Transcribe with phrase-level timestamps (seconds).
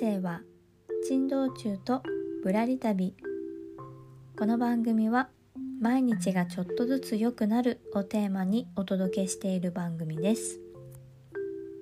[0.00, 0.42] 生は
[1.08, 2.04] 珍道中と
[2.44, 3.16] ぶらり旅。
[4.38, 5.28] この番組は
[5.80, 10.60] 毎日がちょっとずつ良くなるをテーマにお届けしている番組です。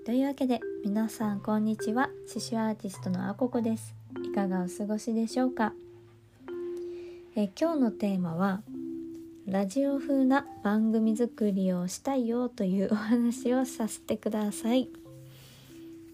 [0.06, 2.08] というわけで皆さんこんにちは。
[2.26, 3.94] 刺繍アーティストのあここです。
[4.24, 5.74] いかがお過ごしでしょうか？
[7.36, 8.62] え今日のテーマは
[9.44, 14.88] ラジオ風な番組作りをしたいよというお話をさせてください。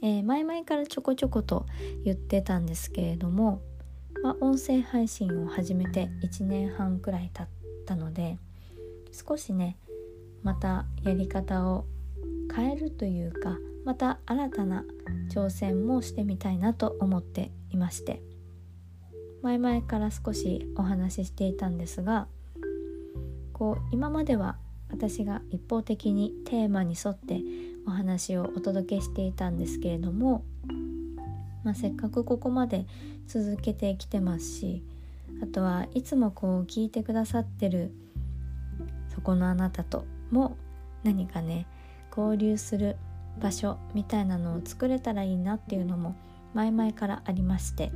[0.03, 1.65] えー、前々からちょこちょこと
[2.05, 3.63] 言ってたんですけれども、
[4.23, 7.47] まあ、音声配信を始めて1年半くらい経っ
[7.87, 8.39] たので
[9.13, 9.79] 少しね
[10.43, 11.87] またやり方を
[12.55, 14.85] 変えるというかまた新たな
[15.33, 18.23] 挑戦もしてみたいなと思っていまして
[19.43, 22.27] 前々から少しお話ししていたんですが
[23.53, 24.57] こう今までは
[24.93, 27.41] 私が一方的にテーマに沿って
[27.87, 30.45] お話をお届けしていたんですけれども、
[31.65, 32.87] まあ、せっかくここまで
[33.27, 34.83] 続けてきてますし
[35.43, 37.93] あとはいつもこう聞いてくださってる
[39.15, 40.57] そこのあなたとも
[41.03, 41.67] 何かね
[42.17, 42.97] 交流する
[43.41, 46.15] 場所みたいなのを作れたらいいなっていうのも
[46.55, 47.91] 前々からありまして、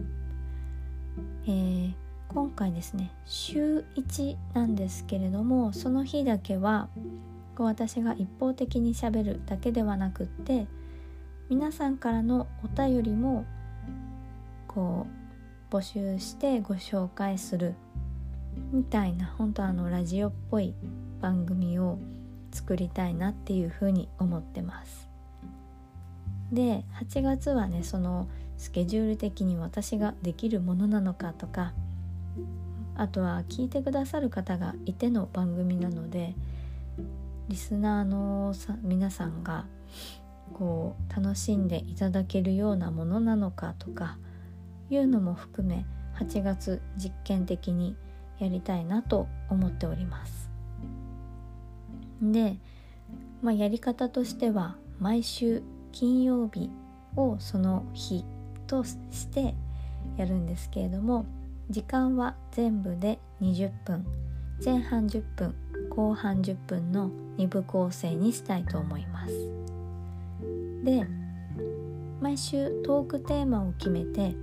[1.46, 1.92] えー、
[2.28, 6.88] 今回ですね週1なんですけれどもその日だけは
[7.56, 10.66] こう私が一方的にしゃべるだけではなくって
[11.48, 13.44] 皆さんからのお便りも
[14.66, 15.06] こ
[15.70, 17.74] う募集してご紹介する
[18.72, 20.74] みたいな本当あのラジオっぽい
[21.20, 21.98] 番組を
[22.52, 25.08] 作りたいなっていうふうに思ってます。
[26.52, 31.72] で8月はねそのスケジュール的に私ができるものなのかとか
[32.96, 36.34] あとは聞いてくださる方がいての番組なので
[37.48, 39.66] リスナーの皆さんが
[40.54, 44.18] こう楽しんでいただけるようなものなのかとか
[44.90, 45.84] いうのも含め
[46.18, 47.96] 8月実験的に
[48.38, 50.50] やりたいなと思っております。
[52.22, 52.56] で、
[53.42, 55.62] まあ、やり方としては毎週
[55.92, 56.70] 金曜日
[57.16, 58.24] をその日
[58.66, 59.54] として
[60.16, 61.26] やるんですけれども
[61.70, 64.06] 時間は全部で20分。
[64.64, 65.54] 前半10分
[65.90, 69.32] 後半10分の2部構成にしたいと思います。
[70.84, 71.06] で
[72.20, 74.34] 毎週トークテーマを決めて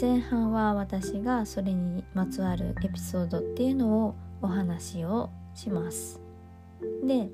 [0.00, 6.20] 前半は私がそれにまつわるエピソードっていうのをお話をします。
[7.06, 7.30] で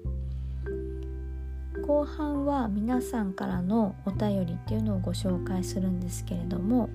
[1.87, 6.89] 後半は皆さんからのお便りっていうのをご紹介するんですけれども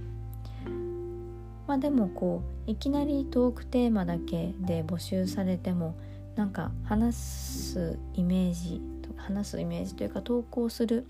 [1.68, 5.96] まあでもこういきなりトークテーマだけで募集されても
[6.36, 8.82] なんか話すイメージ
[9.18, 11.08] 話すイメージというか投稿する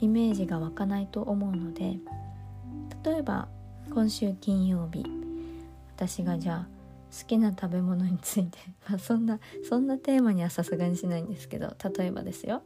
[0.00, 1.98] イメージが湧かないと思うので
[3.04, 3.48] 例えば
[3.92, 5.04] 今週金曜日
[5.96, 6.74] 私がじゃあ
[7.14, 8.58] 好きな食べ物について、
[8.90, 12.62] まあ、そんなそんなテーマにはさすがにしないんですけど例えばですよ。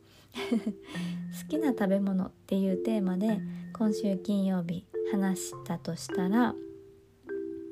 [1.42, 3.40] 好きな食べ物っていうテーマで
[3.72, 6.54] 今週金曜日話したとしたら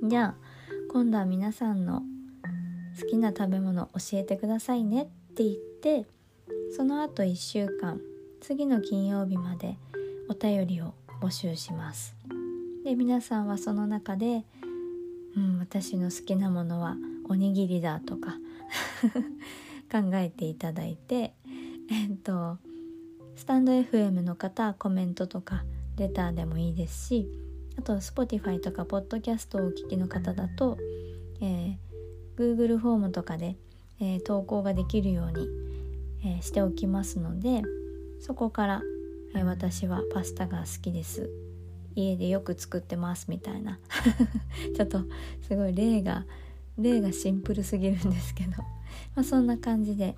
[0.02, 0.34] じゃあ
[0.92, 2.02] 今度は皆さんの
[3.00, 6.06] 好きな食べ物教えてくださいねって言って
[6.76, 8.00] その後1週間
[8.40, 9.76] 次の金曜日まで
[10.28, 12.14] お便りを募集します。
[12.84, 14.44] で皆さんはその中で
[15.36, 16.96] 「うん私の好きなものは
[17.28, 18.38] おにぎりだ」とか
[19.90, 21.34] 考えていただいて
[21.90, 22.58] えっと
[23.34, 25.64] スタンド FM の方はコメントとか
[25.96, 27.28] レターでもいいですし
[27.78, 30.78] あと Spotify とかポッドキャストをお聞きの方だと、
[31.40, 31.76] えー、
[32.36, 33.56] Google フォームとかで、
[34.00, 35.48] えー、投稿ができるように、
[36.24, 37.62] えー、しておきますので
[38.20, 38.82] そこから、
[39.34, 41.30] えー、私はパスタが好きです。
[41.94, 43.78] 家でよく作ってますみたいな。
[44.76, 45.00] ちょっと
[45.40, 46.26] すごい例が
[46.78, 48.50] 例がシンプルすぎるんですけど、
[49.14, 50.14] まあ、そんな感じで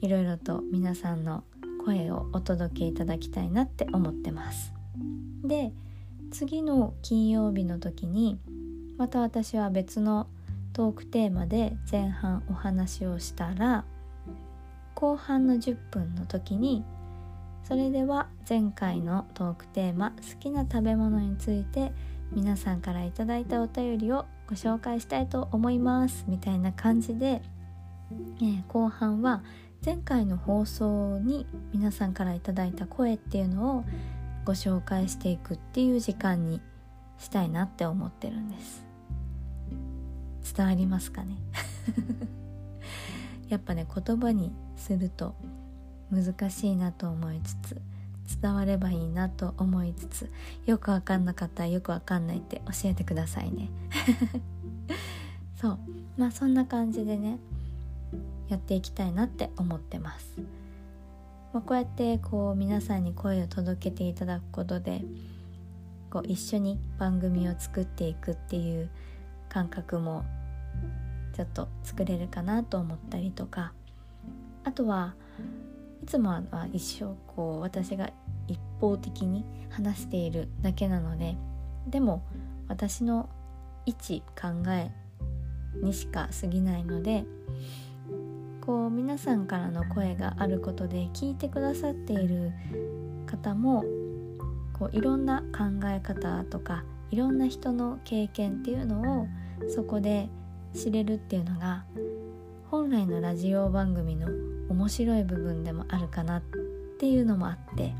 [0.00, 1.44] いろいろと皆さんの
[1.84, 4.72] 声をお届けいただきたいなって思ってます。
[5.44, 5.72] で
[6.30, 8.38] 次の金曜日の時に
[8.98, 10.26] また私は別の
[10.72, 13.84] トークテーマで前半お話をしたら
[14.94, 16.84] 後半の10分の時に
[17.64, 21.92] それでは前回のトークテーマ好きな食べ物について
[22.32, 27.42] 皆さんから頂いたお便りをご紹介したいと思いますみたいな感じで、
[28.40, 29.42] えー、後半は
[29.84, 33.84] 前回の放送に皆さんから頂いた声っていうのを
[34.46, 36.60] ご紹介していくっていう時間に
[37.18, 38.86] したいなって思ってるんです。
[40.54, 41.36] 伝わりますかね？
[43.50, 45.34] やっぱね言葉にすると
[46.12, 47.82] 難しいなと思いつつ
[48.40, 50.30] 伝わればいいなと思いつつ
[50.64, 53.68] よくわかんなかったらよくわかんないって教えてくださいね。
[55.60, 55.78] そう。
[56.16, 57.40] まあそんな感じでね
[58.48, 60.38] やっていきたいなって思ってます、
[61.56, 65.00] まあ、こうやってこう皆さんに声を届けていただくことで
[66.10, 68.90] こう一緒に番組を作っていくっていう
[69.48, 70.26] 感覚も
[71.34, 73.72] ちょっと作れるかなと思ったりとか
[74.64, 75.14] あとは
[76.02, 76.42] いつもは
[76.74, 78.10] 一生こう私が
[78.48, 81.38] 一方的に話しているだけなので
[81.88, 82.22] でも
[82.68, 83.30] 私の
[83.86, 84.90] 一考え
[85.82, 87.24] にしか過ぎないので
[88.66, 92.52] こう皆さんからの声があることで聞いてくださっている
[93.24, 93.84] 方も
[94.72, 96.82] こういろんな考え方とか
[97.12, 99.28] いろんな人の経験っていうのを
[99.68, 100.28] そこで
[100.74, 101.84] 知れるっていうのが
[102.68, 104.26] 本来のラジオ番組の
[104.68, 106.42] 面白い部分でもあるかなっ
[106.98, 107.94] ていうのもあって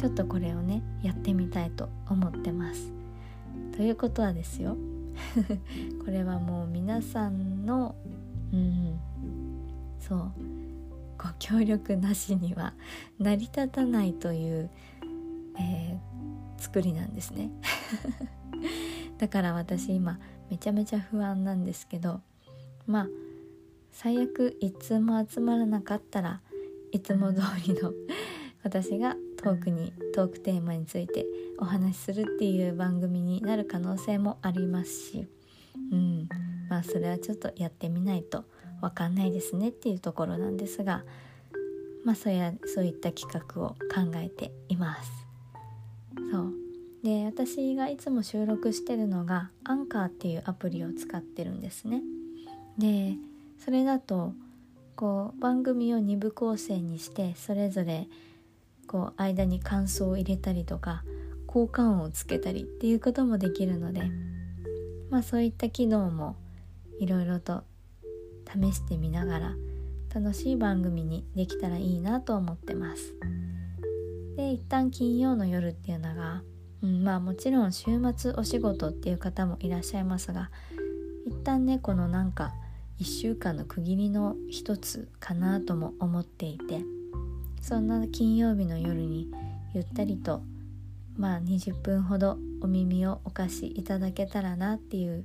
[0.00, 2.92] ちょっとこれをねやってみたいと思ってます。
[3.76, 4.76] ということはですよ
[6.04, 7.94] これはもう皆さんの
[8.52, 8.98] うん
[10.00, 10.32] そう。
[11.18, 12.74] ご協力なしには
[13.18, 14.70] 成り立たないという、
[15.58, 17.50] えー、作りなんですね。
[19.18, 22.20] だから私今めちゃめちゃ不安なんですけど
[22.86, 23.08] まあ
[23.90, 26.40] 最悪いつも集まらなかったら
[26.92, 27.92] いつも通りの
[28.62, 31.26] 私がトークにトークテーマについて
[31.58, 35.26] お話しするっていう番組になる可能性もありますし
[35.90, 36.28] うん。
[36.68, 38.44] まあそれはちょっとやってみないと
[38.80, 41.04] 分かんないですねっていうところなんですが
[42.04, 45.10] まあそうやそういった企画を考えています。
[46.30, 46.52] そう。
[47.02, 52.02] で私がいつも収録してるのがアンカーっていうアプリを使ってるんですね。
[52.76, 53.16] で
[53.58, 54.32] それだと
[54.96, 58.08] こう番組を2部構成にしてそれぞれ
[58.86, 61.04] こう間に感想を入れたりとか
[61.46, 64.10] 効果音をつけたりっていうこともできるので
[65.10, 66.36] まあそういった機能も
[66.98, 67.62] いろいろと
[68.48, 69.54] 試してみながら
[70.14, 73.14] 楽しい番組にできたらいいなと思ってます。
[74.36, 76.42] で一旦金曜の夜っていうのが、
[76.82, 80.50] うん、まあもちろん週末お仕事っていう方もいらっしゃいますが
[81.26, 82.52] 一旦ねこのなんか
[83.00, 86.82] 1週間の区切りの一つかなとも思っていて
[87.60, 89.28] そんな金曜日の夜に
[89.74, 90.42] ゆったりと
[91.16, 95.24] まあ20分ほどお耳をお貸しいただけたらなっていう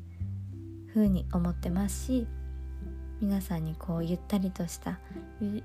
[0.88, 2.28] ふうに思ってますし
[3.22, 5.00] 皆さんにこうゆったりとした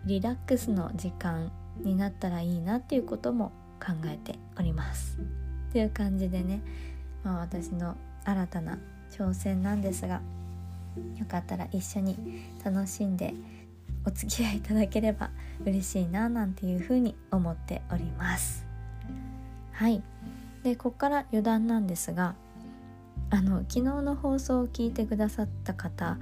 [0.04, 1.50] リラックスの時間
[1.80, 5.18] になったらいいなっていうことも考えております。
[5.72, 6.62] という感じでね、
[7.24, 8.78] まあ、私の新たな
[9.10, 10.20] 挑戦なんですが
[11.16, 12.16] よかったら一緒に
[12.64, 13.34] 楽しんで
[14.04, 15.30] お付き合いいただければ
[15.64, 18.66] 嬉しいななんていうふうに思っております。
[19.72, 20.02] はい。
[20.62, 22.34] でここから余談なんですが
[23.30, 26.18] あの昨日の放送を聞いてくださった方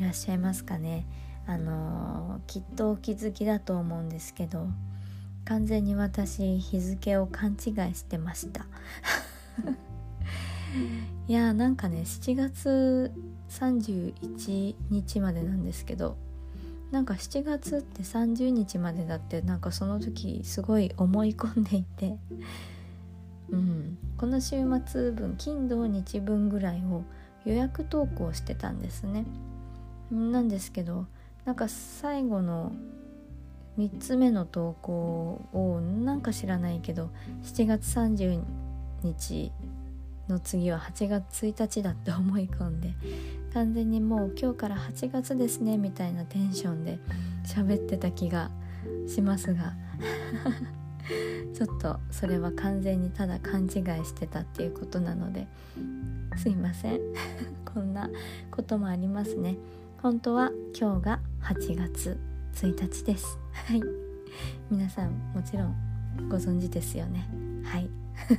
[0.00, 1.04] いらっしゃいますかね。
[1.46, 4.66] あのきっとお気づきだと思うんですけど
[5.44, 8.64] 完全に私日付を勘違いしてました。
[11.28, 13.12] いやーなんかね7月
[13.50, 16.16] 31日までなんですけど
[16.90, 22.16] なんか7月って30日までだってなんかその時すごい思い込んでいて
[23.50, 27.02] うん、この週末分金土日分ぐらいを
[27.44, 29.24] 予約投稿してたんですね。
[30.10, 31.06] なんですけど
[31.44, 32.72] なんか最後の
[33.78, 37.10] 3つ目の投稿をなんか知らないけど
[37.42, 38.42] 7月30
[39.02, 39.52] 日
[40.28, 42.94] の次は8月1日だって思い込んで
[43.54, 46.98] 完全にもう今日から8月ですねみたいなテンションで
[47.44, 48.50] 喋ってた気が
[49.08, 49.74] しますが
[51.54, 53.70] ちょっとそれは完全にただ勘違い
[54.04, 55.48] してたっていうことなので
[56.36, 57.00] すいません。
[57.74, 58.08] こんな
[58.50, 59.56] こともありますね。
[60.02, 62.18] 本当は今日が8月
[62.54, 63.38] 1日です。
[63.52, 63.82] はい。
[64.70, 65.76] 皆さんもちろん
[66.30, 67.28] ご存知ですよね。
[67.62, 67.90] はい。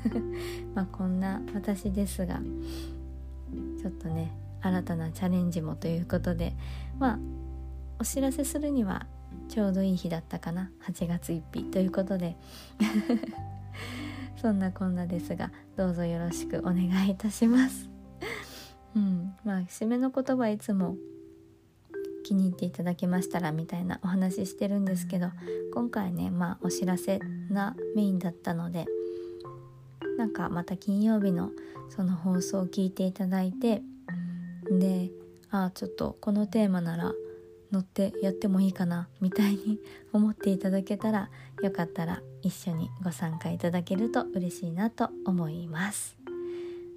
[0.74, 2.42] まあこんな私ですが
[3.80, 6.56] ちょっとね新たなチャレンジもということで
[6.98, 7.20] まあ
[8.00, 9.06] お知らせするには
[9.48, 10.72] ちょうどいい日だったかな。
[10.88, 12.38] 8月1日ということで。
[14.42, 17.88] そんなこんなですがどうぞよろしくお願いいたします。
[18.96, 19.36] うん。
[19.46, 20.98] まあ締めの言葉いつも
[22.32, 25.32] 気に入っていただけましたらみたいなお話ししてるんですけど
[25.74, 27.20] 今回ねまあお知らせ
[27.50, 28.86] なメインだったので
[30.18, 31.52] なんかまた金曜日の
[31.90, 33.82] その放送を聞いていただいて
[34.70, 35.12] で
[35.50, 37.12] ああちょっとこのテーマなら
[37.70, 39.82] 乗ってやってもいいかなみたいに
[40.14, 41.30] 思っていただけたら
[41.62, 46.16] よかったら一緒にご参加いただけると嬉しいなと思います。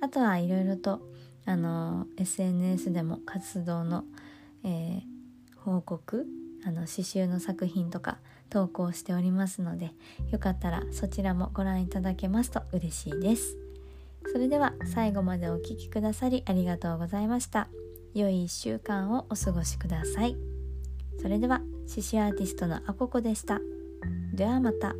[0.01, 1.01] あとはいろいろと
[1.45, 4.05] あの SNS でも活動の、
[4.63, 5.14] えー、
[5.65, 6.27] 報告
[6.65, 8.19] あの刺繍の作品とか
[8.51, 9.93] 投稿しておりますので
[10.31, 13.57] よかったらそちらもご覧いただけますと嬉しいです。
[14.33, 17.69] それでは最後までお聴きくださりありがとうございました。
[18.15, 20.37] 良い1週間をお過ごしください。
[21.21, 23.61] それでは獅子アーティストのあここでした。
[24.33, 24.95] ではまた。